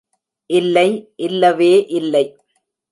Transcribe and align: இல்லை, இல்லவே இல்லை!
இல்லை, 0.49 0.87
இல்லவே 1.19 1.73
இல்லை! 1.91 2.25